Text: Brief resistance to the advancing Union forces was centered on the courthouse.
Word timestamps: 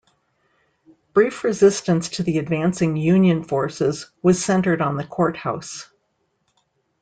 Brief 1.13 1.43
resistance 1.43 2.09
to 2.09 2.23
the 2.23 2.39
advancing 2.39 2.97
Union 2.97 3.43
forces 3.43 4.09
was 4.23 4.43
centered 4.43 4.81
on 4.81 4.97
the 4.97 5.05
courthouse. 5.05 5.91